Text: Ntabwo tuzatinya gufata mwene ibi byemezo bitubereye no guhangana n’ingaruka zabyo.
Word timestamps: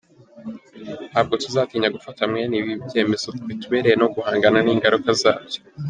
Ntabwo 1.11 1.33
tuzatinya 1.43 1.93
gufata 1.95 2.21
mwene 2.29 2.53
ibi 2.61 2.73
byemezo 2.85 3.27
bitubereye 3.47 3.95
no 4.01 4.07
guhangana 4.13 4.59
n’ingaruka 4.61 5.09
zabyo. 5.23 5.59